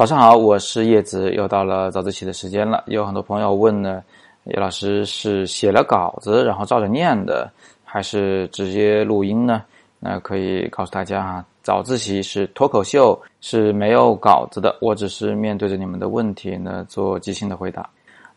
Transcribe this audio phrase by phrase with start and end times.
[0.00, 2.82] 早上好，我是叶子，又到了早自习的时间了。
[2.86, 4.02] 有很多朋友问呢，
[4.44, 7.52] 叶老师是写了稿子然后照着念的，
[7.84, 9.62] 还是直接录音呢？
[9.98, 17.86] 那可以告诉大家啊，早自习是脱口秀，是没有稿子的，我只是面对着你们的问题呢做即兴的回答。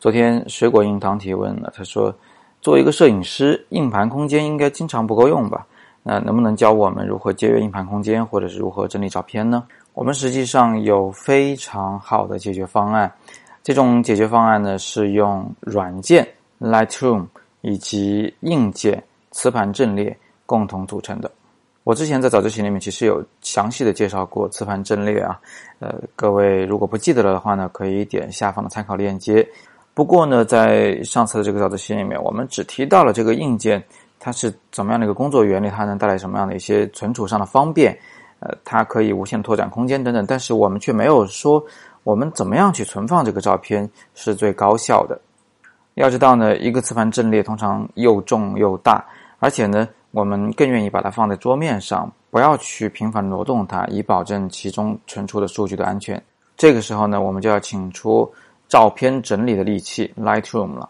[0.00, 2.12] 昨天水果硬糖提问了，他说，
[2.60, 5.64] 作为一个摄影师，硬盘空间应该经常不够用吧？
[6.02, 9.64] 那能不能教我们如何节约硬盘空间，或者是如何整理照片呢？
[9.94, 13.12] 我们实际上有非常好的解决方案，
[13.62, 16.26] 这种解决方案呢是用软件
[16.60, 17.26] Lightroom
[17.60, 21.30] 以及硬件磁盘阵列共同组成的。
[21.84, 25.38] 我之前在早自习里面其实有详细的介绍过磁盘阵列啊，
[25.80, 29.46] 呃，各位如果不记得了的话呢，可以点下方的参考链接。
[29.92, 33.82] 不过呢，在上次的这个早自习里面，我们只提到了这个硬件
[34.24, 37.98] 它是怎么样的一个工作原理，它能带来什么样的一些存储上的方便。
[38.38, 41.64] 呃，它可以无限拓展空间等等，但是我们却没有说
[42.04, 45.20] 我们怎么样去存放这个照片是最高效的。
[45.94, 49.04] 要知道呢，一个磁盘阵列通常又重又大，
[49.40, 56.20] 而且呢，我们更愿意把它放在桌面上，不要去频繁挪动它，以保证其中存储的数据的安全。
[56.56, 58.32] 这个时候呢，我们就要请出
[58.68, 60.88] 照片整理的利器 Lightroom 了。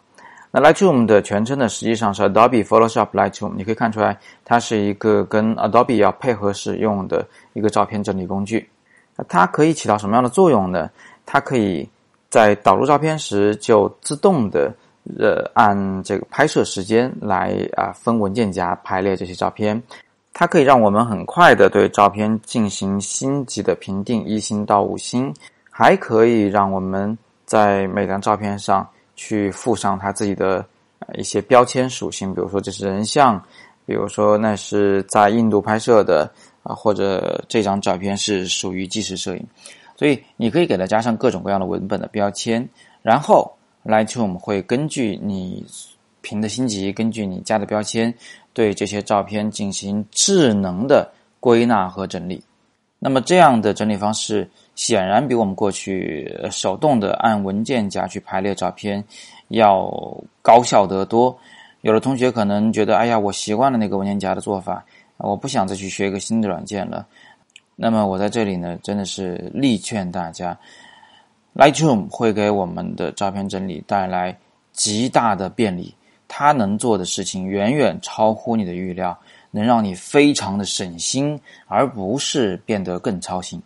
[0.55, 3.55] 那 Lightroom 的全称呢，实际上是 Adobe Photoshop Lightroom。
[3.57, 8.69] 你可以看出来，它是一个跟 Adobe 要配合使用的一个照片整理工具。
[9.17, 10.91] 那它可以起到什么样的作用呢？
[11.25, 11.89] 它可以
[12.29, 14.71] 在导入照片时就自动的
[15.19, 19.83] 呃按这个拍摄时间来啊分文件夹排列这些照片。
[20.35, 25.35] 它可以让我们很快的对照片进行星级的评定，一星到五星，
[25.71, 27.17] 还可以让我们
[27.47, 28.87] 在每张照片上。
[29.15, 30.65] 去附上它自己的
[31.15, 33.41] 一些标签属性，比如说这是人像，
[33.85, 36.31] 比如说那是在印度拍摄的
[36.63, 39.47] 啊，或者这张照片是属于纪实摄影，
[39.97, 42.69] 所以你可以给它加上各种各样的文本的标签，
[43.03, 43.53] 然后
[43.85, 45.65] Lightroom 会根据你
[46.21, 48.15] 评的星级，根据你加的标签，
[48.53, 52.43] 对这些照片进行智能的归纳和整理。
[52.99, 54.51] 那么这样的整理方式。
[54.75, 59.03] 显然比我们过去手动的按文件夹去排列照片
[59.49, 59.91] 要
[60.41, 61.37] 高效得多。
[61.83, 64.85] 有的同学可能觉得，哎呀，我习惯了那个文件夹的做法，
[65.17, 67.07] 我不想再去学一个新的软件了。
[67.75, 70.57] 那么我在这里呢，真的是力劝大家
[71.57, 74.39] ，Lightroom 会给我们的照片整理带来
[74.73, 75.93] 极大的便利，
[76.29, 79.19] 它能做的事情远远超乎你的预料，
[79.51, 83.61] 能让你非常的省心，而不是变得更操心。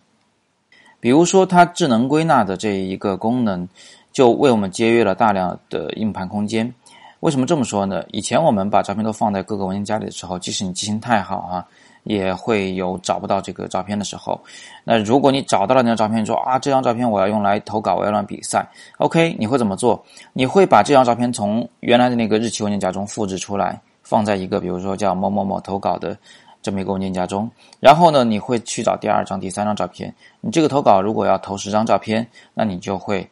[1.07, 3.69] 比如说，它智能归纳的这一个功能，
[4.13, 6.75] 就为我们节约了大量的硬盘空间。
[7.21, 8.03] 为什么这么说呢？
[8.11, 11.65] 以前我们把照片都放在各个文件夹里的时候，即使你记性太好啊，
[12.03, 14.37] 也会有找不到这个照片的时候。
[14.83, 18.69] 那如果你找到了那张照片，说啊，这张照片我要用来投稿，我要让比赛
[18.99, 20.05] ，OK，你会怎么做？
[20.33, 26.19] 你会把这张照片从原来的那个日期文件夹中复制出来，放在一个比如说叫某某某投稿的。
[26.67, 30.13] 这么一个文件夹中，然后呢，你会去找第二张、第三张照片。
[30.41, 33.25] 你这个投稿如果要投十张照片，那你就会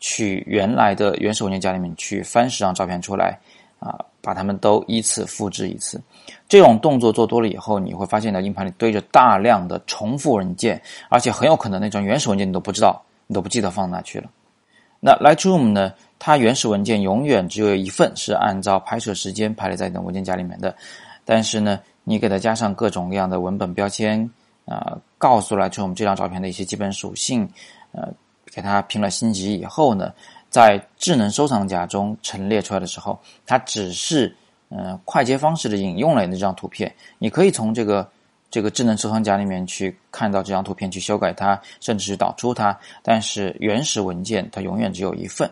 [0.00, 3.38] 去原来的原始文件夹里面去翻十张照片出来，
[3.78, 6.02] 啊，把它们都依次复制一次。
[6.48, 14.28] 这种动作做多了以后，你会发现呢，硬盘里堆着大量的重复文件，而且很有可能那张原始文件你都不知道，你都不记得放哪去了。
[14.98, 20.74] 那 Lightroom 呢，它原始文件永远只有一份是按照拍摄时间排列在你的文件夹里面的，
[21.24, 21.78] 但是呢。
[22.04, 24.28] 你给它加上各种各样的文本标签，
[24.66, 27.48] 啊，告诉了就我们这张照片的一些基本属性，
[27.92, 28.08] 呃，
[28.46, 30.12] 给它评了星级以后呢，
[30.48, 34.34] 在智能收藏夹中陈列出来的时候，它只是
[34.70, 36.92] 嗯快捷方式的引用了那张图片。
[37.18, 38.08] 你可以从这个
[38.50, 42.76] 这个智能收藏夹里面去看到这张图片，去修改它，甚至是导出它。
[43.02, 45.48] 但是原始文件它永远只有一份。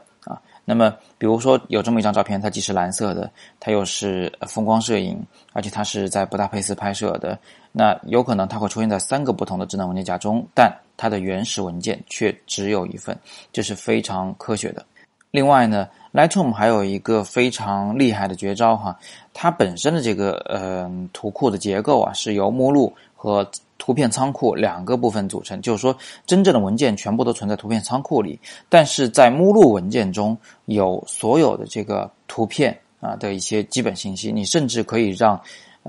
[0.70, 5.18] 那么，比如说有这么一张照片，它既是蓝色的，它又是风光摄影，
[5.54, 7.38] 而且它是在布达佩斯拍摄的，
[7.72, 13.18] 那有可能它会出现在三个不同的智能文件夹中，但它的原始文件却只有一份，
[13.50, 14.84] 这是非常科学的。
[15.30, 18.94] 另外呢，Lightroom 还有一个非常厉害的绝招哈，
[19.32, 23.50] 它本身的这个呃图库的结构啊，是由目录和
[23.88, 25.96] 图片仓库两个部分组成，就是说，
[26.26, 28.38] 真正的文件全部都存在图片仓库里，
[28.68, 30.36] 但是在目录文件中
[30.66, 34.30] 有所有的这个图片啊的一些基本信息。
[34.30, 35.40] 你甚至可以让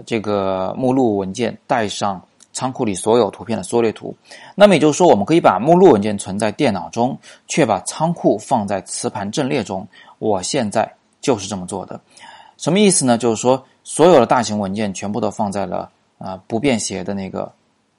[0.06, 4.16] 这个目录文件带上仓库里所有图片的缩略图。
[4.56, 7.20] 那么也就是说，我们可以把目录文件存在电脑中，
[7.50, 9.86] 却把仓库放在磁盘阵列中。
[10.20, 12.00] 我现在就是这么做的。
[12.56, 13.18] 什么意思呢？
[13.18, 17.52] 就是说，所有的大型文件全部都放在了啊不便携的那个。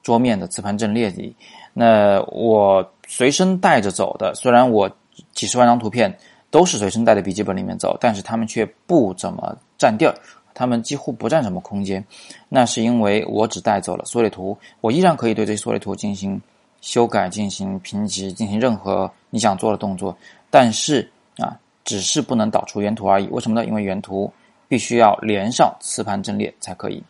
[0.03, 1.35] 桌面的磁盘阵列里，
[1.73, 4.33] 那我随身带着走的。
[4.35, 4.89] 虽然我
[5.33, 6.15] 几十万张图片
[6.49, 10.15] 都是随身带的笔记本里面走，但是它们却不怎么占地儿，
[10.53, 12.03] 它们几乎不占什么空间。
[12.49, 16.41] 那是因为我只带走了缩略图，我依然可以对这些缩略图进行
[16.81, 20.17] 修改、进行评级、进行任何你想做的动作，
[20.49, 23.27] 但是啊，只是不能导出原图而已。
[23.27, 23.65] 为什么呢？
[23.67, 24.31] 因为原图
[24.67, 27.03] 必须要连上磁盘阵列才可以。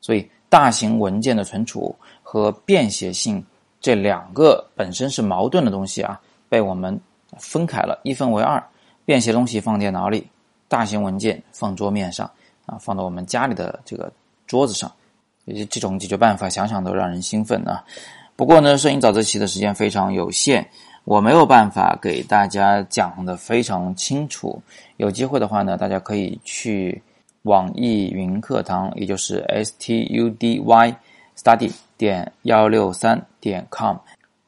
[0.00, 1.94] 所以，大型文件的存储
[2.28, 3.40] 和便携性。
[3.80, 6.98] 这两个本身是矛盾的东西啊，被我们
[7.38, 8.60] 分开了，一分为二。
[9.04, 10.26] 便携东西放电脑里，
[10.66, 12.28] 大型文件放桌面上
[12.66, 14.12] 啊，放到我们家里的这个
[14.44, 14.90] 桌子上。
[15.70, 17.84] 这种解决办法想想都让人兴奋啊。
[18.34, 20.68] 不过呢，摄影早自习的时间非常有限，
[21.04, 24.60] 我没有办法给大家讲的非常清楚。
[24.96, 27.00] 有机会的话呢，大家可以去
[27.42, 30.96] 网易云课堂，也就是 S T U D Y
[31.36, 31.70] Study。
[31.96, 33.96] 点幺六三点 com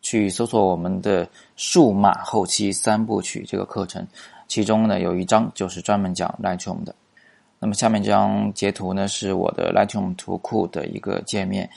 [0.00, 4.06] 去搜索我们的数码后期三部曲这个课程，
[4.46, 6.94] 其中呢有一章就是专门讲 Lightroom 的。
[7.58, 11.68] 那么下面这张截图呢是我的 Lightroom 图库的一个界面。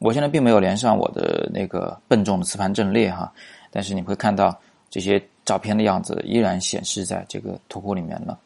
[0.00, 3.32] 我现在并没有连上我的那个笨重的磁盘阵列哈，
[3.70, 4.56] 但是你会看到
[4.90, 8.38] 这些照片的样子依然显示在这个图库里面了。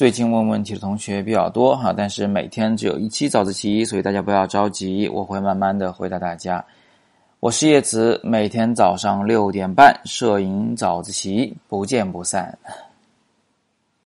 [0.00, 6.64] 最近问问题的同学比较多哈，但是每天只有一期早自习，所以大家不要着急，我会慢慢的回答大家。
[7.38, 12.58] 我是叶子，每天早上六点半摄影早自习，不见不散。